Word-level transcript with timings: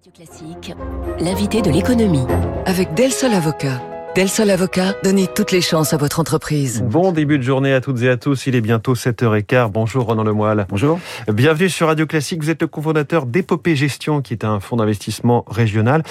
Radio 0.00 0.12
Classique, 0.12 0.74
l'invité 1.20 1.60
de 1.60 1.70
l'économie. 1.70 2.24
Avec 2.64 2.94
Del 2.94 3.12
Sol 3.12 3.34
Avocat. 3.34 3.82
Del 4.16 4.30
Sol 4.30 4.48
Avocat, 4.48 4.94
donnez 5.04 5.26
toutes 5.26 5.52
les 5.52 5.60
chances 5.60 5.92
à 5.92 5.98
votre 5.98 6.20
entreprise. 6.20 6.82
Bon 6.82 7.12
début 7.12 7.36
de 7.36 7.42
journée 7.42 7.74
à 7.74 7.82
toutes 7.82 8.00
et 8.00 8.08
à 8.08 8.16
tous. 8.16 8.46
Il 8.46 8.54
est 8.54 8.62
bientôt 8.62 8.94
7h15. 8.94 9.70
Bonjour 9.70 10.06
Ronan 10.06 10.24
Lemoyle. 10.24 10.66
Bonjour. 10.70 10.98
Bienvenue 11.28 11.68
sur 11.68 11.88
Radio 11.88 12.06
Classique. 12.06 12.42
Vous 12.42 12.48
êtes 12.48 12.62
le 12.62 12.68
cofondateur 12.68 13.26
d'Épopée 13.26 13.76
Gestion, 13.76 14.22
qui 14.22 14.32
est 14.32 14.44
un 14.44 14.58
fonds 14.58 14.76
d'investissement 14.76 15.44
régional. 15.46 16.02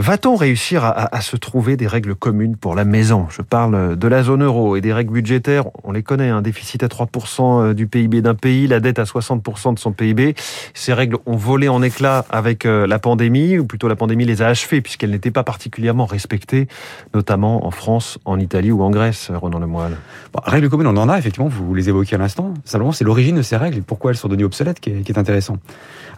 Va-t-on 0.00 0.34
réussir 0.34 0.82
à, 0.82 1.20
se 1.20 1.36
trouver 1.36 1.76
des 1.76 1.86
règles 1.86 2.14
communes 2.14 2.56
pour 2.56 2.74
la 2.74 2.86
maison? 2.86 3.26
Je 3.28 3.42
parle 3.42 3.98
de 3.98 4.08
la 4.08 4.22
zone 4.22 4.42
euro 4.42 4.74
et 4.74 4.80
des 4.80 4.94
règles 4.94 5.12
budgétaires. 5.12 5.66
On 5.84 5.92
les 5.92 6.02
connaît, 6.02 6.30
un 6.30 6.40
déficit 6.40 6.82
à 6.82 6.86
3% 6.86 7.74
du 7.74 7.86
PIB 7.86 8.22
d'un 8.22 8.34
pays, 8.34 8.66
la 8.66 8.80
dette 8.80 8.98
à 8.98 9.04
60% 9.04 9.74
de 9.74 9.78
son 9.78 9.92
PIB. 9.92 10.34
Ces 10.72 10.94
règles 10.94 11.18
ont 11.26 11.36
volé 11.36 11.68
en 11.68 11.82
éclats 11.82 12.24
avec 12.30 12.64
euh, 12.64 12.86
la 12.86 12.98
pandémie, 12.98 13.58
ou 13.58 13.66
plutôt 13.66 13.88
la 13.88 13.94
pandémie 13.96 14.24
les 14.24 14.40
a 14.40 14.46
achevées, 14.46 14.80
puisqu'elles 14.80 15.10
n'étaient 15.10 15.30
pas 15.30 15.44
particulièrement 15.44 16.06
respectées, 16.06 16.66
notamment 17.12 17.66
en 17.66 17.70
France, 17.70 18.18
en 18.24 18.40
Italie 18.40 18.72
ou 18.72 18.82
en 18.82 18.88
Grèce, 18.88 19.30
Ronan 19.30 19.58
Lemoyle. 19.58 19.98
Bon, 20.32 20.40
règles 20.42 20.70
communes, 20.70 20.86
on 20.86 20.96
en 20.96 21.10
a, 21.10 21.18
effectivement, 21.18 21.48
vous 21.48 21.74
les 21.74 21.90
évoquez 21.90 22.14
à 22.14 22.18
l'instant. 22.18 22.54
Simplement, 22.64 22.92
c'est 22.92 23.04
l'origine 23.04 23.36
de 23.36 23.42
ces 23.42 23.58
règles 23.58 23.76
et 23.76 23.82
pourquoi 23.82 24.12
elles 24.12 24.16
sont 24.16 24.28
devenues 24.28 24.44
obsolètes 24.44 24.80
qui 24.80 24.88
est, 24.88 25.02
qui 25.02 25.12
intéressant. 25.14 25.58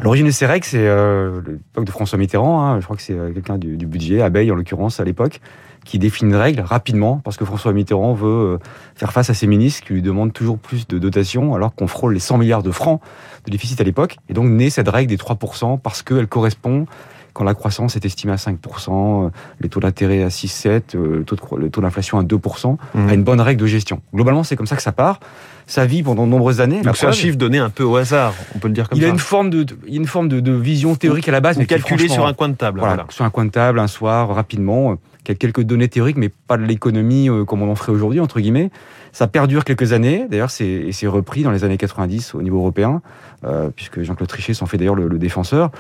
L'origine 0.01 0.27
de 0.27 0.31
ces 0.31 0.47
règles, 0.47 0.65
c'est 0.65 0.87
euh, 0.87 1.41
l'époque 1.47 1.85
de 1.85 1.91
François 1.91 2.19
Mitterrand, 2.19 2.65
hein, 2.65 2.81
je 2.81 2.85
crois 2.85 2.97
que 2.97 3.03
c'est 3.03 3.13
euh, 3.13 3.33
quelqu'un 3.33 3.59
du, 3.59 3.72
du, 3.77 3.87
budget, 3.87 4.23
Abeille 4.23 4.51
en 4.51 4.55
l'occurrence 4.55 5.01
à 5.01 5.05
l'époque, 5.05 5.41
qui 5.85 5.99
définit 5.99 6.31
une 6.31 6.37
règle 6.37 6.61
rapidement, 6.61 7.21
parce 7.25 7.37
que 7.37 7.45
François 7.45 7.73
Mitterrand 7.73 8.15
veut 8.15 8.29
euh, 8.29 8.59
faire 8.95 9.13
face 9.13 9.31
à 9.31 9.35
ses 9.35 9.47
ministres 9.47 9.85
qui 9.85 9.95
lui 9.95 10.03
demandent 10.03 10.33
toujours 10.33 10.59
plus 10.59 10.87
de 10.87 10.99
dotations, 10.99 11.55
alors 11.55 11.75
qu'on 11.75 11.87
frôle 11.87 12.15
les 12.15 12.21
100 12.21 12.39
milliards 12.39 12.63
de 12.63 12.71
francs 12.71 13.01
de 13.47 13.51
déficit 13.51 13.81
à 13.81 13.85
l'époque. 13.85 14.17
Et 14.29 14.35
donc 14.35 14.49
naît 14.49 14.71
cette 14.71 14.89
règle 14.89 15.09
des 15.09 15.17
3%, 15.17 15.81
parce 15.81 16.03
qu'elle 16.03 16.29
correspond 16.29 16.87
quand 17.33 17.45
la 17.45 17.55
croissance 17.55 17.97
est 17.97 18.05
estimée 18.05 18.35
à 18.35 18.37
5%, 18.37 19.31
les 19.61 19.69
taux 19.69 19.81
d'intérêt 19.81 20.23
à 20.23 20.29
6-7, 20.29 20.97
le 20.97 21.25
taux 21.71 21.81
d'inflation 21.81 22.19
à 22.19 22.23
2%, 22.23 22.77
mmh. 22.95 23.09
à 23.09 23.15
une 23.15 23.25
bonne 23.25 23.41
règle 23.41 23.61
de 23.61 23.67
gestion. 23.67 24.03
Globalement, 24.15 24.45
c'est 24.45 24.55
comme 24.55 24.67
ça 24.67 24.77
que 24.77 24.83
ça 24.83 24.93
part. 24.93 25.19
Ça 25.67 25.87
vit 25.87 26.03
pendant 26.03 26.27
de 26.27 26.31
nombreuses 26.31 26.61
années. 26.61 26.83
Donc 26.83 26.97
c'est 26.97 27.07
un 27.07 27.13
chiffre 27.13 27.37
donné 27.37 27.59
un 27.59 27.71
peu 27.71 27.85
au 27.85 27.97
hasard, 27.97 28.35
on 28.55 28.59
peut 28.59 28.69
le 28.69 28.75
dire 28.75 28.89
comme 28.89 28.99
il 28.99 29.03
ça. 29.03 29.07
Il 29.07 29.09
y 29.09 29.11
a 29.11 29.13
une 29.13 29.21
forme 29.21 29.51
de, 29.51 29.67
il 29.87 29.95
y 29.95 29.97
a 29.97 30.01
une 30.01 30.07
forme 30.07 30.29
de, 30.29 30.41
de 30.41 30.53
vision 30.53 30.95
théorique 30.95 31.29
à 31.29 31.33
la 31.33 31.41
base, 31.41 31.57
mais 31.57 31.67
calculé 31.67 32.09
sur 32.09 32.27
un 32.27 32.35
coin 32.35 32.49
de 32.49 32.55
table. 32.55 32.81
Voilà, 32.81 32.95
voilà, 32.95 33.11
sur 33.11 33.25
un 33.25 33.31
coin 33.31 33.45
de 33.45 33.51
table, 33.51 33.79
un 33.79 33.87
soir, 33.87 34.35
rapidement, 34.35 34.99
qui 35.25 35.33
a 35.33 35.35
quelques 35.35 35.63
données 35.63 35.89
théoriques, 35.89 36.17
mais 36.17 36.29
pas 36.29 36.57
de 36.57 36.65
l'économie 36.65 37.29
euh, 37.29 37.45
comme 37.45 37.63
on 37.63 37.71
en 37.71 37.75
ferait 37.75 37.93
aujourd'hui, 37.93 38.21
entre 38.21 38.41
guillemets. 38.41 38.71
Ça 39.13 39.27
perdure 39.27 39.65
quelques 39.65 39.93
années, 39.93 40.27
d'ailleurs, 40.29 40.51
c'est 40.51 40.91
repris 41.07 41.43
dans 41.43 41.51
les 41.51 41.65
années 41.65 41.77
90 41.77 42.35
au 42.35 42.41
niveau 42.41 42.59
européen, 42.59 43.03
euh, 43.45 43.69
puisque 43.75 44.03
Jean-Claude 44.03 44.29
Trichet 44.29 44.55
s'en 44.55 44.65
fait 44.65 44.79
d'ailleurs 44.79 44.95
le, 44.95 45.07
le, 45.07 45.19
défenseur. 45.19 45.71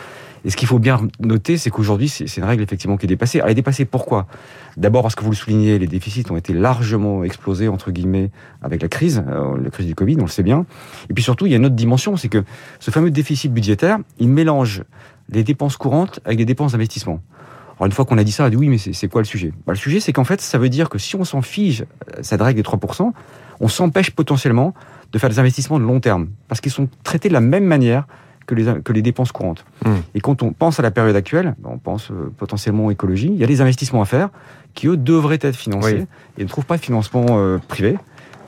Et 0.44 0.50
ce 0.50 0.56
qu'il 0.56 0.68
faut 0.68 0.78
bien 0.78 1.00
noter, 1.18 1.56
c'est 1.56 1.70
qu'aujourd'hui, 1.70 2.08
c'est 2.08 2.36
une 2.36 2.44
règle 2.44 2.62
effectivement 2.62 2.98
qui 2.98 3.06
est 3.06 3.08
dépassée. 3.08 3.40
Elle 3.42 3.50
est 3.50 3.54
dépassée 3.54 3.86
pourquoi? 3.86 4.26
D'abord 4.76 5.00
parce 5.00 5.14
que 5.14 5.24
vous 5.24 5.30
le 5.30 5.36
soulignez, 5.36 5.78
les 5.78 5.86
déficits 5.86 6.24
ont 6.30 6.36
été 6.36 6.52
largement 6.52 7.24
explosés, 7.24 7.68
entre 7.68 7.90
guillemets, 7.90 8.30
avec 8.60 8.82
la 8.82 8.88
crise, 8.88 9.24
euh, 9.26 9.56
crise 9.72 9.86
du 9.86 9.94
Covid, 9.94 10.16
on 10.18 10.22
le 10.22 10.28
sait 10.28 10.42
bien. 10.42 10.66
Et 11.10 11.14
puis 11.14 11.24
surtout, 11.24 11.46
il 11.46 11.50
y 11.50 11.54
a 11.54 11.56
une 11.58 11.66
autre 11.66 11.74
dimension, 11.74 12.16
c'est 12.16 12.28
que 12.28 12.44
ce 12.80 12.90
fameux 12.90 13.10
déficit 13.10 13.52
budgétaire, 13.52 13.98
il 14.18 14.28
mélange 14.28 14.84
les 15.30 15.44
dépenses 15.44 15.76
courantes 15.76 16.20
avec 16.24 16.38
les 16.38 16.44
dépenses 16.44 16.72
d'investissement. 16.72 17.20
Alors 17.76 17.86
une 17.86 17.92
fois 17.92 18.04
qu'on 18.04 18.18
a 18.18 18.24
dit 18.24 18.32
ça, 18.32 18.44
on 18.44 18.46
a 18.46 18.50
dit 18.50 18.56
oui, 18.56 18.68
mais 18.68 18.78
c'est 18.78 19.08
quoi 19.08 19.20
le 19.20 19.26
sujet? 19.26 19.52
Bah, 19.66 19.72
Le 19.72 19.78
sujet, 19.78 19.98
c'est 19.98 20.12
qu'en 20.12 20.24
fait, 20.24 20.40
ça 20.40 20.58
veut 20.58 20.68
dire 20.68 20.88
que 20.88 20.98
si 20.98 21.16
on 21.16 21.24
s'en 21.24 21.42
fige 21.42 21.84
cette 22.20 22.40
règle 22.40 22.62
des 22.62 22.68
3%, 22.68 23.12
on 23.60 23.68
s'empêche 23.68 24.10
potentiellement 24.10 24.74
de 25.12 25.18
faire 25.18 25.30
des 25.30 25.38
investissements 25.38 25.78
de 25.78 25.84
long 25.84 26.00
terme, 26.00 26.28
parce 26.48 26.60
qu'ils 26.60 26.72
sont 26.72 26.88
traités 27.04 27.28
de 27.28 27.34
la 27.34 27.40
même 27.40 27.64
manière 27.64 28.06
que 28.46 28.54
les, 28.54 28.82
que 28.82 28.92
les 28.92 29.02
dépenses 29.02 29.32
courantes. 29.32 29.64
Mmh. 29.84 29.90
Et 30.14 30.20
quand 30.20 30.42
on 30.42 30.52
pense 30.52 30.80
à 30.80 30.82
la 30.82 30.90
période 30.90 31.16
actuelle, 31.16 31.54
on 31.64 31.78
pense 31.78 32.10
euh, 32.10 32.32
potentiellement 32.36 32.90
écologie, 32.90 33.30
il 33.32 33.36
y 33.36 33.44
a 33.44 33.46
des 33.46 33.60
investissements 33.60 34.02
à 34.02 34.04
faire 34.04 34.30
qui, 34.74 34.88
eux, 34.88 34.96
devraient 34.96 35.38
être 35.40 35.56
financés 35.56 35.98
oui. 36.00 36.06
et 36.38 36.42
ne 36.44 36.48
trouvent 36.48 36.66
pas 36.66 36.76
de 36.76 36.82
financement 36.82 37.26
euh, 37.30 37.58
privé. 37.68 37.96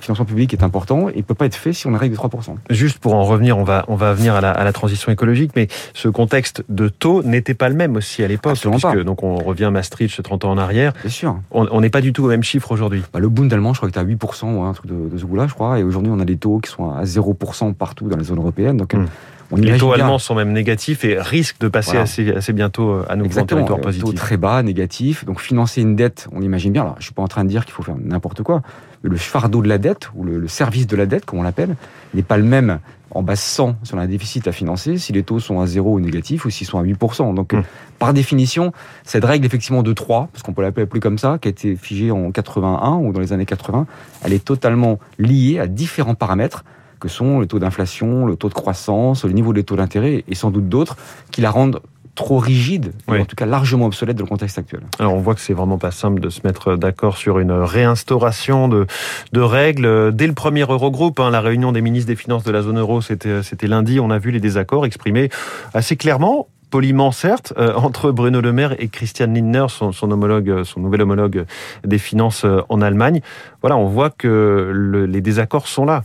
Le 0.05 0.09
financement 0.09 0.27
public 0.27 0.53
est 0.53 0.63
important 0.63 1.09
et 1.09 1.17
ne 1.17 1.23
peut 1.23 1.35
pas 1.35 1.47
être 1.47 1.55
fait 1.55 1.73
si 1.73 1.87
on 1.87 1.95
a 1.95 1.99
règle 1.99 2.15
de 2.15 2.21
3%. 2.21 2.57
Juste 2.69 2.99
pour 2.99 3.15
en 3.15 3.25
revenir, 3.25 3.57
on 3.57 3.65
va, 3.65 3.87
on 3.89 3.95
va 3.95 4.13
venir 4.13 4.35
à 4.35 4.43
la, 4.43 4.51
à 4.51 4.63
la 4.63 4.73
transition 4.75 5.11
écologique, 5.11 5.53
mais 5.57 5.69
ce 5.95 6.09
contexte 6.09 6.63
de 6.69 6.89
taux 6.89 7.23
n'était 7.23 7.55
pas 7.55 7.71
le 7.71 7.75
même 7.75 7.97
aussi 7.97 8.23
à 8.23 8.29
l'époque. 8.29 8.59
Donc 9.03 9.23
on 9.23 9.37
revient 9.37 9.65
à 9.65 9.71
Maastricht 9.71 10.23
30 10.23 10.45
ans 10.45 10.51
en 10.51 10.59
arrière. 10.59 10.93
Bien 11.01 11.11
sûr. 11.11 11.39
On 11.51 11.81
n'est 11.81 11.89
pas 11.89 12.03
du 12.03 12.13
tout 12.13 12.23
au 12.25 12.29
même 12.29 12.43
chiffre 12.43 12.71
aujourd'hui. 12.71 13.03
Bah, 13.15 13.19
le 13.19 13.31
Bund 13.31 13.51
allemand, 13.51 13.73
je 13.73 13.79
crois 13.79 13.89
que 13.89 13.99
était 13.99 14.01
à 14.01 14.05
8% 14.05 14.55
ou 14.55 14.63
un 14.63 14.75
truc 14.75 14.91
de, 14.91 15.09
de 15.09 15.17
ce 15.17 15.25
goût-là, 15.25 15.47
je 15.47 15.55
crois. 15.55 15.79
Et 15.79 15.85
aujourd'hui, 15.85 16.13
on 16.15 16.21
a 16.21 16.27
des 16.27 16.37
taux 16.37 16.59
qui 16.59 16.71
sont 16.71 16.91
à 16.91 17.05
0% 17.05 17.73
partout 17.73 18.07
dans 18.09 18.19
la 18.19 18.25
zone 18.25 18.41
européenne. 18.41 18.77
Donc, 18.77 18.93
mmh. 18.93 19.07
On 19.51 19.57
les 19.57 19.79
taux 19.79 19.93
allemands 19.93 20.19
sont 20.19 20.35
même 20.35 20.53
négatifs 20.53 21.05
et 21.05 21.21
risquent 21.21 21.61
de 21.61 21.69
passer 21.69 21.93
voilà. 21.93 22.03
assez, 22.03 22.33
assez, 22.33 22.53
bientôt 22.53 23.03
à 23.09 23.17
nouveau 23.17 23.41
en 23.41 23.47
territoire 23.47 23.81
positif. 23.81 24.05
Taux 24.05 24.13
très 24.13 24.37
bas, 24.37 24.63
négatif. 24.63 25.25
Donc 25.25 25.41
financer 25.41 25.83
une 25.83 25.97
dette, 25.97 26.29
on 26.33 26.41
l'imagine 26.41 26.73
bien. 26.73 26.83
Alors, 26.83 26.97
je 26.99 27.05
suis 27.05 27.15
pas 27.15 27.23
en 27.23 27.29
train 27.29 27.45
de 27.45 27.49
dire 27.49 27.65
qu'il 27.65 27.75
faut 27.75 27.83
faire 27.83 27.97
n'importe 28.03 28.43
quoi. 28.43 28.63
Mais 29.03 29.11
le 29.11 29.17
fardeau 29.17 29.63
de 29.63 29.69
la 29.69 29.79
dette 29.79 30.11
ou 30.15 30.25
le, 30.25 30.39
le 30.39 30.49
service 30.49 30.87
de 30.87 30.97
la 30.97 31.07
dette, 31.07 31.25
comme 31.25 31.39
on 31.39 31.43
l'appelle, 31.43 31.77
n'est 32.15 32.23
pas 32.23 32.37
le 32.37 32.45
même 32.45 32.79
en 33.15 33.23
base 33.23 33.41
100 33.41 33.77
sur 33.85 33.99
un 33.99 34.07
déficit 34.07 34.47
à 34.49 34.53
financer 34.53 34.99
si 34.99 35.13
les 35.13 35.23
taux 35.23 35.39
sont 35.39 35.61
à 35.61 35.67
0 35.67 35.93
ou 35.93 36.01
négatifs 36.01 36.45
ou 36.45 36.51
s'ils 36.51 36.67
sont 36.67 36.79
à 36.79 36.83
8%. 36.83 37.35
Donc, 37.35 37.53
mmh. 37.53 37.63
par 37.99 38.13
définition, 38.13 38.73
cette 39.05 39.25
règle 39.25 39.47
effectivement 39.47 39.83
de 39.83 39.93
3, 39.93 40.29
parce 40.33 40.43
qu'on 40.43 40.53
peut 40.53 40.63
l'appeler 40.63 40.87
plus 40.87 41.01
comme 41.01 41.19
ça, 41.19 41.39
qui 41.41 41.49
a 41.49 41.51
été 41.51 41.77
figée 41.77 42.11
en 42.11 42.31
81 42.33 42.97
ou 42.97 43.13
dans 43.13 43.21
les 43.21 43.33
années 43.33 43.47
80, 43.47 43.87
elle 44.25 44.33
est 44.33 44.45
totalement 44.45 44.99
liée 45.19 45.61
à 45.61 45.67
différents 45.67 46.15
paramètres 46.17 46.65
que 47.05 47.09
sont 47.11 47.39
le 47.39 47.47
taux 47.47 47.59
d'inflation, 47.59 48.25
le 48.25 48.35
taux 48.35 48.49
de 48.49 48.55
croissance, 48.55 49.27
le 49.27 49.33
niveau 49.33 49.53
des 49.53 49.63
taux 49.63 49.77
d'intérêt 49.77 50.25
et 50.27 50.35
sans 50.35 50.51
doute 50.51 50.71
d'autres 50.71 50.97
qui 51.31 51.43
la 51.43 51.51
rendent 51.51 51.81
trop 52.15 52.39
rigide, 52.39 52.93
oui. 53.09 53.19
ou 53.19 53.21
en 53.21 53.25
tout 53.27 53.37
cas 53.37 53.45
largement 53.45 53.85
obsolète 53.85 54.17
dans 54.17 54.25
le 54.25 54.29
contexte 54.29 54.57
actuel. 54.57 54.81
Alors 54.99 55.13
on 55.13 55.19
voit 55.19 55.35
que 55.35 55.41
c'est 55.41 55.53
vraiment 55.53 55.77
pas 55.77 55.91
simple 55.91 56.21
de 56.21 56.31
se 56.31 56.41
mettre 56.45 56.77
d'accord 56.77 57.19
sur 57.19 57.41
une 57.41 57.53
réinstauration 57.53 58.69
de, 58.69 58.87
de 59.33 59.41
règles. 59.41 60.15
Dès 60.15 60.27
le 60.27 60.33
premier 60.33 60.63
Eurogroupe, 60.63 61.21
hein, 61.21 61.29
la 61.31 61.43
réunion 61.43 61.73
des 61.73 61.83
ministres 61.83 62.09
des 62.09 62.17
Finances 62.17 62.45
de 62.45 62.53
la 62.53 62.63
zone 62.63 62.79
euro, 62.79 63.03
c'était 63.03 63.67
lundi, 63.67 64.01
on 64.01 64.11
a 64.11 64.19
vu 64.19 64.31
les 64.31 64.41
désaccords 64.41 64.87
exprimés 64.87 65.29
assez 65.75 65.97
clairement 65.97 66.49
poliment 66.71 67.13
certes, 67.13 67.53
euh, 67.57 67.73
entre 67.75 68.11
Bruno 68.11 68.41
Le 68.41 68.53
Maire 68.53 68.75
et 68.81 68.89
Christian 68.89 69.29
Lindner, 69.29 69.67
son, 69.69 69.93
son, 69.93 70.11
homologue, 70.11 70.65
son 70.65 70.81
nouvel 70.81 71.03
homologue 71.03 71.45
des 71.85 71.99
finances 71.99 72.45
euh, 72.45 72.63
en 72.69 72.81
Allemagne. 72.81 73.21
Voilà, 73.61 73.77
on 73.77 73.87
voit 73.87 74.11
que 74.11 74.73
le, 74.73 75.07
les 75.07 75.21
désaccords 75.21 75.69
sont 75.69 75.85
là. 75.85 76.03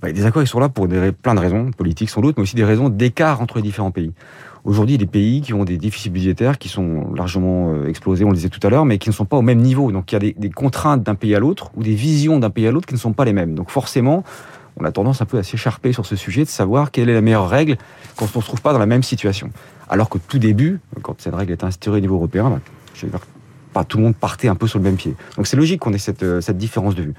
Bah, 0.00 0.08
les 0.08 0.14
désaccords, 0.14 0.42
ils 0.42 0.48
sont 0.48 0.60
là 0.60 0.68
pour 0.68 0.88
plein 0.88 1.34
de 1.34 1.40
raisons, 1.40 1.70
politiques 1.70 2.10
sans 2.10 2.20
doute, 2.20 2.36
mais 2.36 2.42
aussi 2.42 2.56
des 2.56 2.64
raisons 2.64 2.88
d'écart 2.88 3.40
entre 3.40 3.56
les 3.56 3.62
différents 3.62 3.90
pays. 3.90 4.12
Aujourd'hui, 4.64 4.98
des 4.98 5.06
pays 5.06 5.40
qui 5.40 5.54
ont 5.54 5.64
des 5.64 5.78
déficits 5.78 6.10
budgétaires 6.10 6.58
qui 6.58 6.68
sont 6.68 7.12
largement 7.14 7.72
euh, 7.72 7.88
explosés, 7.88 8.24
on 8.24 8.28
le 8.28 8.34
disait 8.34 8.50
tout 8.50 8.64
à 8.66 8.68
l'heure, 8.68 8.84
mais 8.84 8.98
qui 8.98 9.08
ne 9.08 9.14
sont 9.14 9.24
pas 9.24 9.38
au 9.38 9.42
même 9.42 9.60
niveau. 9.60 9.90
Donc 9.90 10.12
il 10.12 10.22
y 10.22 10.30
a 10.30 10.32
des, 10.36 10.50
contraintes 10.50 11.02
d'un 11.02 11.14
pays 11.14 11.34
à 11.34 11.38
l'autre 11.38 11.70
ou 11.76 11.82
des 11.82 11.94
visions 11.94 12.38
d'un 12.38 12.50
pays 12.50 12.66
à 12.66 12.70
l'autre 12.70 12.86
qui 12.86 12.94
ne 12.94 12.98
sont 12.98 13.14
pas 13.14 13.24
les 13.24 13.32
mêmes. 13.32 13.54
Donc 13.54 13.70
forcément, 13.70 14.22
on 14.78 14.84
a 14.84 14.92
tendance 14.92 15.22
un 15.22 15.24
peu 15.24 15.38
à 15.38 15.42
s'écharper 15.42 15.94
sur 15.94 16.04
ce 16.04 16.14
sujet 16.14 16.44
de 16.44 16.48
savoir 16.48 16.90
quelle 16.90 17.08
est 17.08 17.14
la 17.14 17.22
meilleure 17.22 17.48
règle 17.48 17.78
quand 18.16 18.26
on 18.34 18.38
ne 18.38 18.42
se 18.42 18.48
trouve 18.48 18.60
pas 18.60 18.74
dans 18.74 18.78
la 18.78 18.86
même 18.86 19.02
situation. 19.02 19.50
Alors 19.88 20.10
qu'au 20.10 20.18
tout 20.18 20.38
début, 20.38 20.80
quand 21.02 21.18
cette 21.20 21.34
règle 21.34 21.52
est 21.52 21.64
instaurée 21.64 21.98
au 21.98 22.02
niveau 22.02 22.16
européen, 22.16 22.50
bah, 22.50 22.60
je 22.94 23.06
veux 23.06 23.10
dire, 23.10 23.20
pas 23.72 23.84
tout 23.84 23.96
le 23.96 24.04
monde 24.04 24.14
partait 24.14 24.48
un 24.48 24.56
peu 24.56 24.66
sur 24.66 24.78
le 24.78 24.84
même 24.84 24.96
pied. 24.96 25.16
Donc 25.36 25.46
c'est 25.46 25.56
logique 25.56 25.80
qu'on 25.80 25.94
ait 25.94 25.98
cette, 25.98 26.22
euh, 26.22 26.40
différence 26.52 26.94
de 26.94 27.02
vue. 27.02 27.14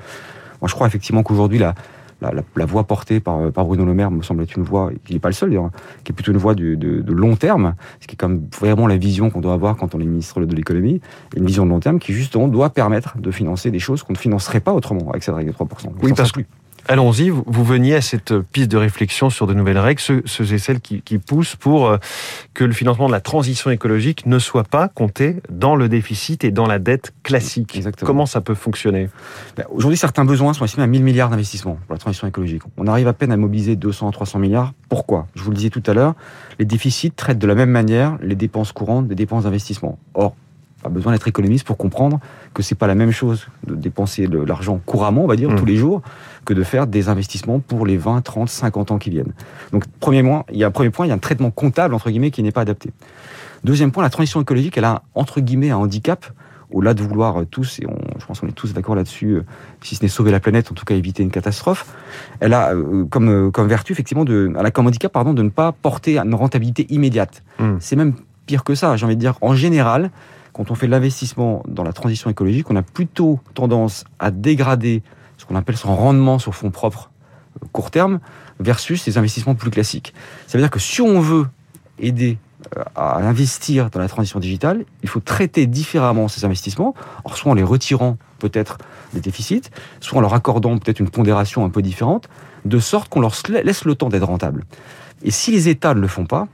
Moi, 0.62 0.68
je 0.68 0.75
crois 0.75 0.85
effectivement 0.85 1.23
qu'aujourd'hui, 1.23 1.57
la, 1.57 1.73
la, 2.22 2.32
la, 2.32 2.42
la, 2.56 2.66
voie 2.66 2.84
portée 2.84 3.20
par, 3.20 3.52
par 3.52 3.66
Bruno 3.66 3.86
Le 3.86 3.94
Maire 3.94 4.12
me 4.12 4.22
semble 4.22 4.44
être 4.44 4.56
une 4.56 4.64
voie, 4.64 4.92
qui 5.06 5.14
n'est 5.14 5.20
pas 5.20 5.30
le 5.30 5.34
seul 5.34 5.50
d'ailleurs, 5.50 5.72
qui 6.04 6.12
est 6.12 6.16
plutôt 6.16 6.32
une 6.32 6.38
voie 6.38 6.56
de, 6.56 6.76
de, 6.76 7.02
de, 7.02 7.14
long 7.14 7.36
terme, 7.36 7.76
ce 8.00 8.08
qui 8.08 8.14
est 8.14 8.18
comme 8.18 8.48
vraiment 8.59 8.88
la 8.88 8.98
vision 8.98 9.30
qu'on 9.30 9.42
doit 9.42 9.54
avoir 9.54 9.76
quand 9.76 9.96
on 9.96 10.00
est 10.00 10.06
ministre 10.06 10.44
de 10.44 10.56
l'économie, 10.56 11.02
une 11.36 11.46
vision 11.46 11.66
de 11.66 11.70
long 11.72 11.80
terme 11.80 12.00
qui 12.00 12.14
justement 12.14 12.48
doit 12.48 12.70
permettre 12.70 13.18
de 13.18 13.31
financer 13.31 13.72
des 13.72 13.80
choses 13.80 14.04
qu'on 14.04 14.14
ne 14.14 14.18
financerait 14.18 14.60
pas 14.60 14.74
autrement 14.74 15.10
avec 15.10 15.24
cette 15.24 15.36
règle 15.36 15.52
de 15.52 15.56
3%. 15.56 15.66
Oui, 16.04 16.14
parce 16.16 16.31
que 16.31 16.42
Allons-y, 16.91 17.29
vous, 17.29 17.46
vous, 17.47 17.63
veniez 17.63 17.96
à 17.96 18.02
cette 18.02 18.38
piste 18.38 18.69
de 18.69 18.75
réflexion 18.75 19.29
sur 19.29 19.47
de 19.47 19.53
nouvelles 19.53 19.78
règles, 19.78 20.02
ceux, 20.02 20.24
ceux 20.25 20.52
et 20.52 20.57
celles 20.57 20.81
qui, 20.81 21.02
qui, 21.02 21.19
poussent 21.19 21.56
pour 21.56 21.88
euh, 21.88 21.97
que 22.53 22.66
le 22.66 22.74
financement 22.74 23.07
de 23.07 23.13
la 23.13 23.22
transition 23.22 23.72
écologique 23.72 24.25
ne 24.25 24.40
soit 24.40 24.66
pas 24.66 24.89
compté 24.89 25.38
dans 25.50 25.77
le 25.77 25.88
déficit 25.88 26.44
et 26.44 26.51
dans 26.51 26.66
la 26.66 26.80
dette 26.80 27.13
classique. 27.24 27.77
Exactement. 27.77 28.07
Comment 28.07 28.25
ça 28.25 28.42
peut 28.42 28.56
fonctionner? 28.56 29.07
Ben, 29.56 29.63
Aujourd'hui, 29.71 29.95
certains 29.95 30.25
besoins 30.25 30.51
sont 30.51 30.66
estimés 30.66 30.83
à 30.83 30.88
1000 30.88 31.01
milliards 31.01 31.30
d'investissements 31.30 31.80
pour 31.88 31.94
la 31.94 31.98
transition 31.98 32.27
écologique. 32.27 32.63
On 32.75 32.86
arrive 32.88 33.07
à 33.07 33.13
peine 33.13 33.31
à 33.31 33.38
mobiliser 33.38 33.77
200 33.77 34.10
à 34.10 34.12
300 34.12 34.39
milliards. 34.39 34.74
Pourquoi? 34.89 35.27
Je 35.33 35.44
vous 35.44 35.51
le 35.51 35.56
disais 35.56 35.69
tout 35.69 35.83
à 35.88 35.94
l'heure, 35.94 36.16
les 36.60 36.66
déficits 36.66 37.12
traitent 37.12 37.39
de 37.39 37.48
la 37.48 37.56
même 37.56 37.71
manière 37.71 38.18
les 38.21 38.36
dépenses 38.36 38.74
courantes 38.74 39.07
des 39.07 39.16
dépenses 39.16 39.45
d'investissement. 39.45 39.98
Or, 40.13 40.36
pas 40.81 40.89
besoin 40.89 41.13
d'être 41.13 41.28
économiste 41.28 41.66
pour 41.66 41.78
comprendre 41.78 42.19
que 42.54 42.63
c'est 42.63 42.75
pas 42.75 42.88
la 42.88 42.95
même 42.95 43.12
chose 43.12 43.48
de 43.66 43.75
dépenser 43.75 44.28
de 44.28 44.39
l'argent 44.39 44.80
couramment, 44.86 45.24
on 45.24 45.28
va 45.28 45.36
dire, 45.36 45.50
mmh. 45.50 45.56
tous 45.56 45.66
les 45.66 45.78
jours, 45.78 46.01
que 46.45 46.54
de 46.54 46.63
faire 46.63 46.88
des 46.88 47.10
investissements 47.10 47.60
pour 47.60 47.86
les 47.86 47.98
20, 47.98 48.22
30, 48.22 48.50
50 48.50 48.92
ans 48.92 48.98
qui 48.98 49.10
viennent. 49.10 49.33
Donc, 49.72 49.86
premier 50.00 50.24
point, 50.24 50.44
il 50.51 50.57
y 50.57 50.63
a 50.63 50.68
un 50.68 50.72
premier 50.72 50.89
point, 50.89 51.06
il 51.06 51.10
y 51.10 51.12
a 51.12 51.16
un 51.16 51.19
traitement 51.19 51.51
comptable, 51.51 51.94
entre 51.94 52.10
guillemets, 52.10 52.31
qui 52.31 52.44
n'est 52.44 52.51
pas 52.51 52.62
adapté. 52.62 52.92
Deuxième 53.63 53.92
point, 53.92 54.04
la 54.04 54.10
transition 54.10 54.42
écologique, 54.42 54.78
elle 54.78 54.86
a, 54.86 55.04
entre 55.13 55.39
guillemets, 55.39 55.69
un 55.69 55.78
handicap, 55.78 56.25
au-delà 56.72 56.94
de 56.94 57.04
vouloir 57.04 57.45
tous, 57.51 57.80
et 57.80 57.86
on, 57.86 57.98
je 58.19 58.25
pense 58.25 58.39
qu'on 58.39 58.48
est 58.48 58.54
tous 58.54 58.74
d'accord 58.74 58.95
là-dessus, 58.95 59.33
euh, 59.33 59.45
si 59.81 59.95
ce 59.95 60.04
n'est 60.04 60.10
sauver 60.10 60.31
la 60.31 60.39
planète, 60.39 60.72
en 60.72 60.74
tout 60.74 60.86
cas 60.86 60.95
éviter 60.95 61.22
une 61.22 61.30
catastrophe, 61.30 61.86
elle 62.39 62.54
a 62.54 62.74
euh, 62.74 63.06
comme, 63.06 63.51
comme 63.51 63.68
vertu, 63.68 63.92
effectivement, 63.92 64.25
de, 64.25 64.51
elle 64.57 64.66
a 64.66 64.72
comme 64.72 64.88
handicap, 64.88 65.12
pardon, 65.12 65.33
de 65.33 65.44
ne 65.44 65.50
pas 65.50 65.74
porter 65.74 66.18
une 66.18 66.33
rentabilité 66.33 66.88
immédiate. 66.89 67.44
Mmh. 67.60 67.75
C'est 67.80 67.95
même 67.95 68.13
pire 68.45 68.63
que 68.63 68.75
ça. 68.75 68.95
J'ai 68.95 69.06
envie 69.06 69.16
de 69.16 69.22
dire, 69.22 69.36
en 69.42 69.54
général, 69.54 70.12
quand 70.53 70.71
on 70.71 70.75
fait 70.75 70.88
l'investissement 70.88 71.63
dans 71.68 71.83
la 71.83 71.94
transition 71.94 72.30
écologique, 72.30 72.69
on 72.69 72.75
a 72.75 72.81
plutôt 72.81 73.39
tendance 73.53 74.06
à 74.19 74.31
dégrader 74.31 75.03
ce 75.38 75.45
qu'on 75.45 75.56
appelle 75.56 75.77
son 75.77 75.95
rendement 75.95 76.39
sur 76.39 76.53
fonds 76.53 76.71
propres 76.71 77.09
euh, 77.62 77.68
court 77.71 77.92
terme 77.92 78.19
versus 78.59 79.06
les 79.06 79.18
investissements 79.18 79.56
plus 79.56 79.71
classiques. 79.71 80.13
Ça 80.48 80.57
veut 80.57 80.63
dire 80.63 80.71
que 80.71 80.80
si 80.80 81.01
on 81.01 81.19
veut 81.19 81.48
aider 82.00 82.38
euh, 82.77 82.83
à 82.95 83.18
investir 83.18 83.89
dans 83.89 84.00
la 84.00 84.07
transition 84.07 84.39
digitale, 84.39 84.86
il 85.03 85.09
faut 85.09 85.19
traiter 85.19 85.65
différemment 85.65 86.27
ces 86.27 86.45
investissements, 86.45 86.94
soit 87.33 87.51
en 87.51 87.56
les 87.56 87.63
retirant 87.63 88.18
peut-être 88.39 88.77
des 89.13 89.19
déficits, 89.19 89.69
soit 90.00 90.19
en 90.19 90.21
leur 90.21 90.33
accordant 90.33 90.77
peut-être 90.77 91.00
une 91.00 91.09
pondération 91.09 91.65
un 91.65 91.69
peu 91.69 91.81
différente, 91.81 92.30
de 92.65 92.80
sorte 92.80 93.09
qu'on 93.09 93.21
leur 93.21 93.36
laisse 93.50 93.86
le 93.86 93.95
temps 93.95 94.09
d'être 94.09 94.25
rentable. 94.25 94.65
Et 95.24 95.31
si 95.31 95.51
les 95.51 95.69
États 95.69 95.94
ne 95.94 96.00
le 96.00 96.07
font 96.07 96.25
pas, 96.25 96.47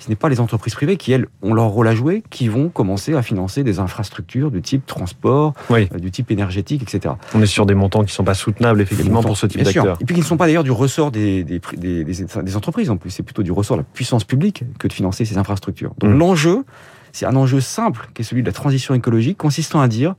ce 0.00 0.08
n'est 0.08 0.16
pas 0.16 0.28
les 0.28 0.40
entreprises 0.40 0.74
privées 0.74 0.96
qui, 0.96 1.12
elles, 1.12 1.26
ont 1.42 1.52
leur 1.52 1.66
rôle 1.66 1.86
à 1.86 1.94
jouer, 1.94 2.24
qui 2.30 2.48
vont 2.48 2.70
commencer 2.70 3.14
à 3.14 3.22
financer 3.22 3.62
des 3.62 3.78
infrastructures 3.78 4.50
du 4.50 4.62
type 4.62 4.86
transport, 4.86 5.52
euh, 5.70 5.86
du 5.98 6.10
type 6.10 6.30
énergétique, 6.30 6.82
etc. 6.82 7.14
On 7.34 7.42
est 7.42 7.46
sur 7.46 7.66
des 7.66 7.74
montants 7.74 8.00
qui 8.00 8.06
ne 8.06 8.10
sont 8.10 8.24
pas 8.24 8.34
soutenables, 8.34 8.80
effectivement, 8.80 9.22
pour 9.22 9.36
ce 9.36 9.46
type 9.46 9.62
d'acteurs. 9.62 9.98
Et 10.00 10.04
puis 10.04 10.14
qui 10.14 10.22
ne 10.22 10.26
sont 10.26 10.38
pas 10.38 10.46
d'ailleurs 10.46 10.64
du 10.64 10.70
ressort 10.70 11.10
des, 11.10 11.44
des, 11.44 11.60
des, 11.76 12.56
entreprises, 12.56 12.90
en 12.90 12.96
plus. 12.96 13.10
C'est 13.10 13.22
plutôt 13.22 13.42
du 13.42 13.52
ressort 13.52 13.76
de 13.76 13.82
la 13.82 13.86
puissance 13.92 14.24
publique 14.24 14.64
que 14.78 14.88
de 14.88 14.92
financer 14.92 15.24
ces 15.26 15.36
infrastructures. 15.36 15.92
Donc 15.98 16.10
mmh. 16.10 16.18
l'enjeu, 16.18 16.64
c'est 17.12 17.26
un 17.26 17.36
enjeu 17.36 17.60
simple, 17.60 18.08
qui 18.14 18.22
est 18.22 18.24
celui 18.24 18.42
de 18.42 18.46
la 18.46 18.54
transition 18.54 18.94
écologique, 18.94 19.36
consistant 19.36 19.80
à 19.82 19.88
dire 19.88 20.14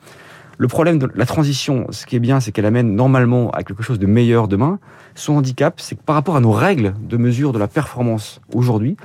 le 0.62 0.68
problème 0.68 1.00
de 1.00 1.10
la 1.16 1.26
transition, 1.26 1.88
ce 1.90 2.06
qui 2.06 2.16
est 2.16 2.20
bien, 2.20 2.40
c'est 2.40 2.52
qu'elle 2.52 2.68
amène 2.68 2.94
normalement 2.96 3.50
à 3.50 3.64
quelque 3.64 3.82
chose 3.82 3.98
de 3.98 4.06
meilleur 4.06 4.48
demain. 4.48 4.78
Son 5.16 5.34
handicap, 5.34 5.80
c'est 5.80 5.96
que 5.96 6.04
par 6.04 6.14
rapport 6.14 6.36
à 6.36 6.40
nos 6.40 6.52
règles 6.52 6.94
de 7.02 7.18
mesure 7.18 7.52
de 7.52 7.58
la 7.58 7.68
performance 7.68 8.42
aujourd'hui, 8.54 8.96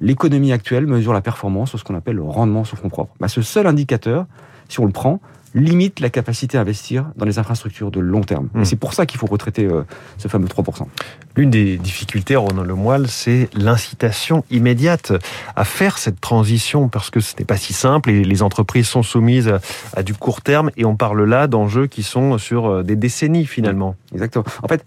l'économie 0.00 0.52
actuelle 0.52 0.86
mesure 0.86 1.12
la 1.12 1.20
performance, 1.20 1.76
ce 1.76 1.84
qu'on 1.84 1.94
appelle 1.94 2.16
le 2.16 2.22
rendement 2.22 2.64
sur 2.64 2.78
fonds 2.78 2.88
propres. 2.88 3.14
Bah, 3.20 3.28
ce 3.28 3.42
seul 3.42 3.66
indicateur, 3.66 4.26
si 4.68 4.80
on 4.80 4.86
le 4.86 4.92
prend, 4.92 5.20
limite 5.54 6.00
la 6.00 6.10
capacité 6.10 6.58
à 6.58 6.60
investir 6.60 7.10
dans 7.16 7.24
les 7.24 7.38
infrastructures 7.38 7.90
de 7.90 8.00
long 8.00 8.20
terme. 8.20 8.48
Hmm. 8.54 8.64
C'est 8.64 8.76
pour 8.76 8.94
ça 8.94 9.06
qu'il 9.06 9.18
faut 9.18 9.26
retraiter 9.26 9.66
euh, 9.66 9.82
ce 10.16 10.28
fameux 10.28 10.46
3%. 10.46 10.86
L'une 11.36 11.50
des 11.50 11.76
difficultés, 11.76 12.36
Ronan 12.36 12.62
Lemoyle, 12.62 13.08
c'est 13.08 13.48
l'incitation 13.54 14.44
immédiate 14.50 15.12
à 15.56 15.64
faire 15.64 15.98
cette 15.98 16.20
transition, 16.20 16.88
parce 16.88 17.10
que 17.10 17.20
ce 17.20 17.34
n'est 17.38 17.44
pas 17.44 17.56
si 17.56 17.72
simple, 17.72 18.10
et 18.10 18.22
les 18.22 18.42
entreprises 18.42 18.86
sont 18.86 19.02
soumises 19.02 19.52
à, 19.96 20.02
du 20.02 20.14
court 20.14 20.40
terme, 20.40 20.70
et 20.76 20.84
on 20.84 20.96
parle 20.96 21.24
là 21.24 21.46
d'enjeux 21.48 21.86
qui 21.86 22.02
sont 22.02 22.38
sur 22.38 22.66
euh, 22.66 22.82
des 22.82 22.96
décennies 22.96 23.46
finalement. 23.46 23.96
Exactement. 24.12 24.44
En 24.62 24.68
fait, 24.68 24.84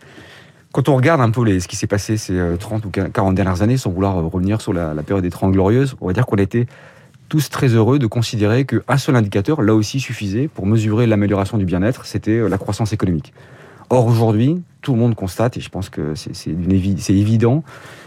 quand 0.74 0.90
on 0.90 0.96
regarde 0.96 1.22
un 1.22 1.30
peu 1.30 1.46
les, 1.46 1.60
ce 1.60 1.68
qui 1.68 1.76
s'est 1.76 1.88
passé 1.88 2.18
ces 2.18 2.36
30 2.60 2.86
euh, 2.86 2.88
ou 2.88 3.10
40 3.12 3.36
dernières 3.36 3.62
années, 3.62 3.78
sans 3.78 3.92
vouloir 3.92 4.18
euh, 4.18 4.24
revenir 4.24 4.60
sur 4.60 4.74
la, 4.74 4.96
période 5.04 5.24
des 5.24 5.30
30 5.30 5.54
glorieuses, 5.54 5.96
on 6.02 6.08
va 6.08 6.14
dire 6.14 6.26
qu'on 6.26 6.38
a 6.38 6.42
été 6.42 6.66
tous 7.30 7.50
très 7.50 7.68
heureux 7.68 8.00
de 8.00 8.08
considérer 8.08 8.66
qu'un 8.66 8.98
seul 8.98 9.16
indicateur, 9.16 9.62
là 9.62 9.76
aussi, 9.76 10.00
suffisait 10.00 10.48
pour 10.48 10.66
mesurer 10.66 11.06
l'amélioration 11.06 11.60
du 11.60 11.66
bien-être, 11.66 12.06
c'était 12.06 12.40
euh, 12.40 12.50
la 12.50 12.58
croissance 12.58 12.92
économique. 12.92 13.34
Or, 13.92 14.08
aujourd'hui, 14.08 14.64
tout 14.82 14.94
le 14.94 15.00
monde 15.00 15.14
constate, 15.14 15.58
et 15.58 15.62
je 15.62 15.70
pense 15.70 15.90
que 15.90 16.16
c'est 16.16 17.14
évident, 17.14 17.64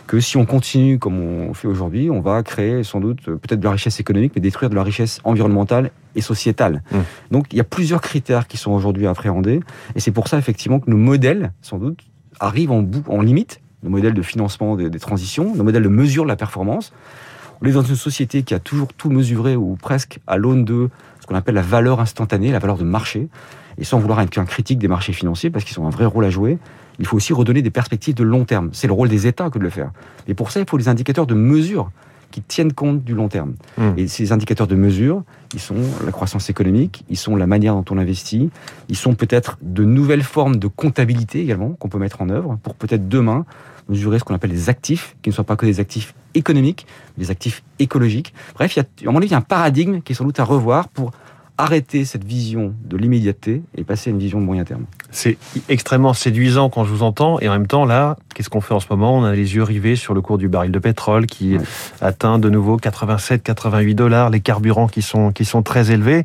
que 0.09 0.19
si 0.19 0.37
on 0.37 0.45
continue 0.45 0.99
comme 0.99 1.21
on 1.21 1.55
fait 1.55 1.69
aujourd'hui, 1.69 2.11
on 2.11 2.21
va 2.21 2.43
créer 2.43 2.83
sans 2.83 2.99
doute 2.99 3.23
peut-être 3.25 3.61
de 3.61 3.65
la 3.65 3.71
richesse 3.71 4.01
économique, 4.01 4.33
mais 4.35 4.41
détruire 4.41 4.71
de 4.71 4.75
la 4.75 4.83
richesse 4.83 5.21
environnementale 5.23 5.93
et 6.17 6.21
sociétale. 6.21 6.83
Mmh. 6.91 6.97
Donc, 7.31 7.47
il 7.53 7.59
y 7.59 7.61
a 7.61 7.65
plusieurs 7.65 8.01
critères 8.01 8.49
qui 8.49 8.57
sont 8.57 8.73
aujourd'hui 8.73 9.07
appréhendés, 9.07 9.61
et 9.95 10.01
c'est 10.01 10.11
pour 10.11 10.27
ça, 10.27 10.39
effectivement, 10.39 10.81
que 10.81 10.91
nos 10.91 10.97
modèles, 10.97 11.53
sans 11.63 11.79
doute, 11.79 12.01
arrive 12.41 12.71
en, 12.71 12.83
bout, 12.83 13.05
en 13.09 13.23
limite, 13.23 13.61
nos 13.83 13.91
modèles 13.91 14.15
de 14.15 14.23
financement 14.23 14.77
des, 14.77 14.91
transitions, 14.99 15.55
nos 15.55 15.65
modèles 15.65 15.83
de 15.83 15.89
mesure 15.89 16.25
de 16.25 16.29
la 16.29 16.37
performance. 16.37 16.93
On 17.63 17.67
est 17.67 17.73
dans 17.73 17.83
une 17.83 17.97
société 17.97 18.43
qui 18.43 18.55
a 18.55 18.59
toujours 18.59 18.93
tout 18.93 19.11
mesuré, 19.11 19.57
ou 19.57 19.77
presque, 19.77 20.21
à 20.27 20.37
l'aune 20.37 20.65
de 20.65 20.91
ce 21.21 21.27
qu'on 21.27 21.35
appelle 21.35 21.55
la 21.55 21.63
valeur 21.63 22.01
instantanée, 22.01 22.53
la 22.53 22.59
valeur 22.59 22.77
de 22.77 22.85
marché. 22.85 23.29
Et 23.79 23.85
sans 23.85 23.99
vouloir 23.99 24.21
être 24.21 24.31
qu'un 24.31 24.45
critique 24.45 24.79
des 24.79 24.89
marchés 24.89 25.13
financiers, 25.13 25.51
parce 25.51 25.65
qu'ils 25.65 25.79
ont 25.81 25.87
un 25.87 25.91
vrai 25.91 26.07
rôle 26.07 26.25
à 26.25 26.31
jouer, 26.31 26.59
il 26.99 27.07
faut 27.07 27.17
aussi 27.17 27.33
redonner 27.33 27.63
des 27.63 27.71
perspectives 27.71 28.15
de 28.15 28.25
long 28.25 28.45
terme. 28.45 28.71
C'est 28.73 28.87
le 28.87 28.93
rôle 28.93 29.09
des 29.09 29.27
États 29.27 29.51
que 29.51 29.59
de 29.59 29.65
le 29.65 29.71
faire. 29.71 29.91
Et 30.29 30.35
pour 30.35 30.51
ça, 30.51 30.61
il 30.61 30.67
faut 30.69 30.79
des 30.79 30.89
indicateurs 30.89 31.27
de 31.27 31.35
mesure 31.35 31.91
qui 32.31 32.43
tiennent 32.43 32.73
compte 32.73 33.05
du 33.05 33.15
long 33.15 33.29
terme. 33.29 33.55
Hmm. 33.79 33.93
Et 33.97 34.09
ces 34.09 34.33
indicateurs 34.33 34.67
de 34.67 34.75
mesure, 34.75 35.23
ils 35.55 35.61
sont 35.61 35.77
la 36.05 36.13
croissance 36.13 36.51
économique, 36.51 37.05
ils 37.09 37.17
sont 37.17 37.37
la 37.37 37.47
manière 37.47 37.75
dont 37.75 37.85
on 37.91 37.99
investit, 37.99 38.51
ils 38.89 38.97
sont 38.97 39.15
peut-être 39.15 39.59
de 39.63 39.85
nouvelles 39.85 40.23
formes 40.23 40.57
de 40.57 40.67
comptabilité 40.67 41.41
également 41.41 41.71
qu'on 41.71 41.89
peut 41.89 41.99
mettre 41.99 42.23
en 42.23 42.29
œuvre 42.29 42.59
pour 42.63 42.75
peut-être 42.75 43.09
demain 43.09 43.45
mesurer 43.89 44.19
ce 44.19 44.25
qu'on 44.25 44.35
appelle 44.35 44.51
les 44.51 44.69
actifs, 44.69 45.17
qui 45.23 45.31
ne 45.31 45.35
soient 45.35 45.45
pas 45.45 45.57
que 45.57 45.67
des 45.67 45.81
actifs 45.81 46.15
économiques, 46.35 46.87
des 47.19 47.31
actifs 47.31 47.63
écologiques. 47.79 48.35
Bref, 48.55 48.77
il 48.77 48.81
y 48.81 49.07
a, 49.07 49.09
à 49.09 49.13
mon 49.13 49.19
avis, 49.19 49.29
il 49.29 49.33
y 49.33 49.35
a 49.35 49.39
un 49.39 49.43
paradigme 49.43 50.01
qui 50.01 50.13
est 50.13 50.17
sans 50.17 50.25
doute 50.25 50.41
à 50.41 50.45
revoir 50.45 50.89
pour 50.89 51.13
arrêter 51.59 52.05
cette 52.05 52.25
vision 52.25 52.75
de 52.85 52.97
l'immédiateté 52.97 53.63
et 53.77 53.85
passer 53.85 54.11
à 54.11 54.13
une 54.13 54.19
vision 54.19 54.41
de 54.41 54.45
moyen 54.45 54.65
terme. 54.65 54.85
C'est 55.17 55.39
extrêmement 55.71 56.13
séduisant 56.13 56.69
quand 56.69 56.85
je 56.85 56.91
vous 56.91 57.03
entends, 57.03 57.41
et 57.41 57.49
en 57.49 57.53
même 57.53 57.67
temps, 57.67 57.87
là, 57.87 58.19
qu'est-ce 58.35 58.51
qu'on 58.51 58.61
fait 58.61 58.75
en 58.75 58.81
ce 58.81 58.89
moment? 58.91 59.17
On 59.17 59.25
a 59.25 59.33
les 59.33 59.55
yeux 59.55 59.63
rivés 59.63 59.97
sur 59.97 60.13
le 60.13 60.21
cours 60.21 60.37
du 60.37 60.47
baril 60.47 60.71
de 60.71 60.79
pétrole 60.79 61.25
qui 61.25 61.57
atteint 62.03 62.39
de 62.39 62.51
nouveau 62.51 62.77
87, 62.77 63.43
88 63.43 63.95
dollars, 63.95 64.29
les 64.29 64.41
carburants 64.41 64.89
qui 64.89 65.01
sont, 65.01 65.33
qui 65.33 65.47
sont 65.47 65.63
très 65.63 65.91
élevés. 65.91 66.25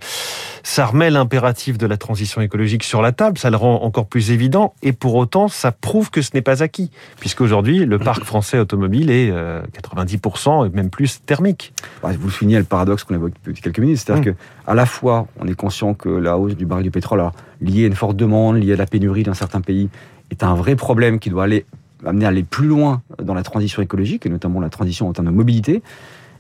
Ça 0.64 0.88
remet 0.88 1.10
l'impératif 1.10 1.78
de 1.78 1.88
la 1.88 1.96
transition 1.96 2.42
écologique 2.42 2.84
sur 2.84 3.02
la 3.02 3.14
table, 3.14 3.38
ça 3.38 3.50
le 3.50 3.56
rend 3.56 3.82
encore 3.82 4.08
plus 4.08 4.32
évident, 4.32 4.74
et 4.84 4.92
pour 4.92 5.16
autant, 5.16 5.48
ça 5.48 5.72
prouve 5.72 6.12
que 6.12 6.22
ce 6.22 6.32
n'est 6.34 6.42
pas 6.42 6.62
acquis, 6.62 6.92
puisqu'aujourd'hui, 7.18 7.86
le 7.86 7.98
parc 7.98 8.26
français 8.26 8.60
automobile 8.60 9.10
est 9.10 9.32
90% 9.32 9.32
euh, 9.32 10.66
et 10.66 10.70
même 10.76 10.90
plus 10.90 11.24
thermique. 11.26 11.74
Vous 12.04 12.28
le 12.28 12.34
soulignez, 12.34 12.58
le 12.58 12.66
paradoxe 12.66 13.06
qu'on 13.06 13.14
a 13.14 13.18
évoqué 13.18 13.36
depuis 13.46 13.62
quelques 13.62 13.80
minutes, 13.80 14.00
c'est-à-dire 14.00 14.34
mmh. 14.34 14.36
qu'à 14.66 14.74
la 14.74 14.86
fois, 14.86 15.28
on 15.40 15.48
est 15.48 15.56
conscient 15.56 15.94
que 15.94 16.10
la 16.10 16.38
hausse 16.38 16.58
du 16.58 16.66
baril 16.66 16.84
du 16.84 16.92
pétrole, 16.92 17.22
liée 17.62 17.84
à 17.84 17.88
une 17.88 17.96
forte 17.96 18.18
demande, 18.18 18.58
liée 18.58 18.74
à 18.74 18.76
la 18.76 18.86
pénurie 18.86 19.24
dans 19.24 19.34
certains 19.34 19.62
pays, 19.62 19.90
est 20.30 20.44
un 20.44 20.56
vrai 20.56 20.76
problème 20.76 21.20
qui 21.20 21.30
doit 21.30 21.44
aller 21.44 21.66
amener 22.06 22.26
à 22.26 22.30
aller 22.30 22.44
plus 22.44 22.68
loin 22.68 23.02
dans 23.22 23.34
la 23.34 23.44
transition 23.44 23.82
écologique, 23.82 24.26
et 24.26 24.30
notamment 24.30 24.60
la 24.60 24.70
transition 24.70 25.08
en 25.08 25.14
termes 25.14 25.28
de 25.28 25.32
mobilité. 25.32 25.82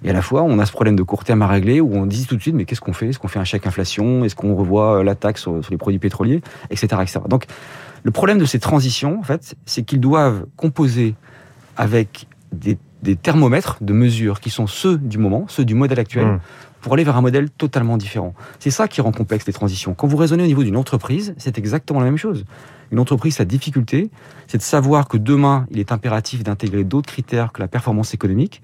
Et 0.03 0.09
à 0.09 0.13
la 0.13 0.21
fois, 0.21 0.41
on 0.41 0.57
a 0.57 0.65
ce 0.65 0.71
problème 0.71 0.95
de 0.95 1.03
court 1.03 1.23
terme 1.23 1.43
à 1.43 1.47
régler 1.47 1.79
où 1.79 1.93
on 1.95 2.07
dit 2.07 2.25
tout 2.25 2.35
de 2.35 2.41
suite, 2.41 2.55
mais 2.55 2.65
qu'est-ce 2.65 2.81
qu'on 2.81 2.93
fait? 2.93 3.09
Est-ce 3.09 3.19
qu'on 3.19 3.27
fait 3.27 3.39
un 3.39 3.43
chèque 3.43 3.67
inflation? 3.67 4.25
Est-ce 4.25 4.35
qu'on 4.35 4.55
revoit 4.55 4.99
euh, 4.99 5.03
la 5.03 5.13
taxe 5.13 5.41
sur, 5.41 5.61
les 5.69 5.77
produits 5.77 5.99
pétroliers? 5.99 6.41
Etc. 6.71 6.87
etc. 7.01 7.19
Donc, 7.29 7.45
le 8.03 8.09
problème 8.09 8.39
de 8.39 8.45
ces 8.45 8.57
transitions, 8.57 9.19
en 9.19 9.23
fait, 9.23 9.55
c'est 9.65 9.83
qu'ils 9.83 9.99
doivent 9.99 10.45
composer 10.57 11.13
avec 11.77 12.25
des, 12.51 12.79
thermomètres 13.15 13.77
de 13.81 13.93
mesure 13.93 14.39
qui 14.39 14.49
sont 14.49 14.67
ceux 14.67 14.97
du 14.97 15.17
moment, 15.17 15.45
ceux 15.47 15.65
du 15.65 15.75
modèle 15.75 15.99
actuel, 15.99 16.25
mmh 16.25 16.39
pour 16.81 16.93
aller 16.93 17.03
vers 17.03 17.15
un 17.15 17.21
modèle 17.21 17.49
totalement 17.49 17.95
différent. 17.95 18.33
C'est 18.59 18.71
ça 18.71 18.87
qui 18.87 19.01
rend 19.01 19.11
complexe 19.11 19.45
les 19.45 19.53
transitions. 19.53 19.93
Quand 19.93 20.07
vous 20.07 20.17
raisonnez 20.17 20.43
au 20.43 20.47
niveau 20.47 20.63
d'une 20.63 20.77
entreprise, 20.77 21.33
c'est 21.37 21.57
exactement 21.57 21.99
la 21.99 22.05
même 22.05 22.17
chose. 22.17 22.43
Une 22.91 22.99
entreprise, 22.99 23.35
sa 23.35 23.45
difficulté, 23.45 24.09
c'est 24.47 24.57
de 24.57 24.63
savoir 24.63 25.07
que 25.07 25.17
demain, 25.17 25.65
il 25.69 25.79
est 25.79 25.91
impératif 25.91 26.43
d'intégrer 26.43 26.83
d'autres 26.83 27.09
critères 27.09 27.51
que 27.53 27.61
la 27.61 27.67
performance 27.67 28.13
économique, 28.13 28.61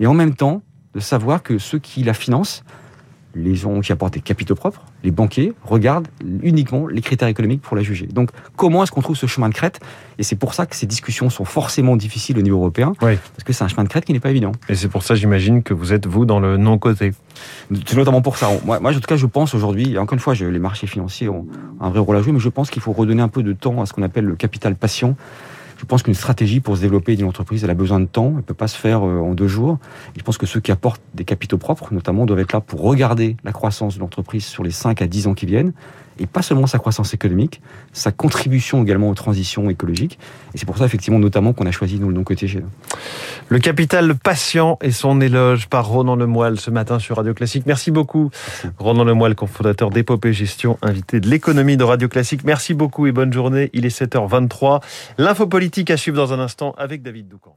et 0.00 0.06
en 0.06 0.14
même 0.14 0.34
temps, 0.34 0.62
de 0.94 1.00
savoir 1.00 1.42
que 1.42 1.58
ceux 1.58 1.78
qui 1.78 2.02
la 2.02 2.14
financent 2.14 2.64
les 3.34 3.54
gens 3.54 3.80
qui 3.80 3.92
apportent 3.92 4.14
des 4.14 4.20
capitaux 4.20 4.54
propres, 4.54 4.82
les 5.04 5.10
banquiers, 5.10 5.52
regardent 5.64 6.08
uniquement 6.42 6.86
les 6.86 7.00
critères 7.00 7.28
économiques 7.28 7.62
pour 7.62 7.76
la 7.76 7.82
juger. 7.82 8.06
Donc, 8.06 8.30
comment 8.56 8.82
est-ce 8.82 8.90
qu'on 8.90 9.02
trouve 9.02 9.16
ce 9.16 9.26
chemin 9.26 9.48
de 9.48 9.54
crête? 9.54 9.80
Et 10.18 10.22
c'est 10.22 10.36
pour 10.36 10.54
ça 10.54 10.66
que 10.66 10.76
ces 10.76 10.86
discussions 10.86 11.30
sont 11.30 11.44
forcément 11.44 11.96
difficiles 11.96 12.38
au 12.38 12.42
niveau 12.42 12.58
européen, 12.58 12.92
parce 12.98 13.44
que 13.44 13.52
c'est 13.52 13.64
un 13.64 13.68
chemin 13.68 13.84
de 13.84 13.88
crête 13.88 14.04
qui 14.04 14.12
n'est 14.12 14.20
pas 14.20 14.30
évident. 14.30 14.52
Et 14.68 14.74
c'est 14.74 14.88
pour 14.88 15.02
ça, 15.02 15.14
j'imagine, 15.14 15.62
que 15.62 15.74
vous 15.74 15.92
êtes, 15.92 16.06
vous, 16.06 16.24
dans 16.24 16.40
le 16.40 16.56
non-côté. 16.56 17.12
C'est 17.86 17.96
notamment 17.96 18.22
pour 18.22 18.36
ça. 18.36 18.48
Moi, 18.64 18.80
moi, 18.80 18.90
en 18.90 18.94
tout 18.94 19.00
cas, 19.00 19.16
je 19.16 19.26
pense 19.26 19.54
aujourd'hui, 19.54 19.96
encore 19.98 20.14
une 20.14 20.20
fois, 20.20 20.34
les 20.34 20.58
marchés 20.58 20.86
financiers 20.86 21.28
ont 21.28 21.46
un 21.80 21.90
vrai 21.90 22.00
rôle 22.00 22.16
à 22.16 22.22
jouer, 22.22 22.32
mais 22.32 22.40
je 22.40 22.48
pense 22.48 22.70
qu'il 22.70 22.82
faut 22.82 22.92
redonner 22.92 23.22
un 23.22 23.28
peu 23.28 23.42
de 23.42 23.52
temps 23.52 23.80
à 23.80 23.86
ce 23.86 23.92
qu'on 23.92 24.02
appelle 24.02 24.24
le 24.24 24.36
capital 24.36 24.74
patient 24.74 25.16
je 25.80 25.86
pense 25.86 26.02
qu'une 26.02 26.12
stratégie 26.12 26.60
pour 26.60 26.76
se 26.76 26.82
développer 26.82 27.16
d'une 27.16 27.26
entreprise, 27.26 27.64
elle 27.64 27.70
a 27.70 27.74
besoin 27.74 28.00
de 28.00 28.04
temps. 28.04 28.28
Elle 28.32 28.36
ne 28.36 28.40
peut 28.42 28.52
pas 28.52 28.68
se 28.68 28.76
faire 28.76 29.02
euh, 29.02 29.18
en 29.18 29.32
deux 29.32 29.48
jours. 29.48 29.78
je 30.14 30.22
pense 30.22 30.36
que 30.36 30.44
ceux 30.44 30.60
qui 30.60 30.70
apportent 30.70 31.00
des 31.14 31.24
capitaux 31.24 31.56
propres, 31.56 31.94
notamment, 31.94 32.26
doivent 32.26 32.40
être 32.40 32.52
là 32.52 32.60
pour 32.60 32.82
regarder 32.82 33.38
la 33.44 33.52
croissance 33.52 33.94
de 33.94 34.00
l'entreprise 34.00 34.44
sur 34.44 34.62
les 34.62 34.72
5 34.72 35.00
à 35.00 35.06
10 35.06 35.28
ans 35.28 35.32
qui 35.32 35.46
viennent. 35.46 35.72
Et 36.18 36.26
pas 36.26 36.42
seulement 36.42 36.66
sa 36.66 36.78
croissance 36.78 37.14
économique, 37.14 37.62
sa 37.92 38.12
contribution 38.12 38.82
également 38.82 39.08
aux 39.08 39.14
transitions 39.14 39.70
écologiques. 39.70 40.18
Et 40.54 40.58
c'est 40.58 40.66
pour 40.66 40.76
ça, 40.76 40.84
effectivement, 40.84 41.18
notamment, 41.18 41.52
qu'on 41.52 41.66
a 41.66 41.70
choisi, 41.70 41.98
nous, 41.98 42.08
le 42.08 42.14
nom 42.14 42.24
côté 42.24 42.46
G. 42.46 42.62
Le 43.48 43.58
capital 43.58 44.14
patient 44.14 44.78
et 44.82 44.90
son 44.90 45.20
éloge 45.20 45.68
par 45.68 45.88
Ronan 45.88 46.16
Lemoyle 46.16 46.60
ce 46.60 46.70
matin 46.70 46.98
sur 46.98 47.16
Radio 47.16 47.32
Classique. 47.32 47.64
Merci 47.66 47.90
beaucoup, 47.90 48.30
Ronan 48.78 49.04
Lemoyle, 49.04 49.34
cofondateur 49.34 49.90
d'Épopée 49.90 50.32
Gestion, 50.32 50.78
invité 50.82 51.20
de 51.20 51.28
l'économie 51.28 51.76
de 51.76 51.84
Radio 51.84 52.08
Classique. 52.08 52.44
Merci 52.44 52.74
beaucoup 52.74 53.06
et 53.06 53.12
bonne 53.12 53.32
journée. 53.32 53.70
Il 53.72 53.86
est 53.86 54.00
7h23. 54.00 54.82
L'info 55.18 55.46
politique 55.46 55.90
à 55.90 55.96
suivre 55.96 56.16
dans 56.16 56.32
un 56.32 56.40
instant 56.40 56.74
avec 56.76 57.02
David 57.02 57.28
Doucan. 57.28 57.56